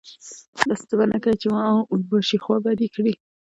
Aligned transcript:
داسې 0.67 0.83
څه 0.89 0.93
به 0.99 1.05
نه 1.11 1.17
کوې 1.23 1.35
چې 1.41 1.47
ما 1.53 1.61
او 1.71 1.79
اون 1.89 2.01
باشي 2.09 2.37
خوابدي 2.43 2.87
کړي. 2.95 3.13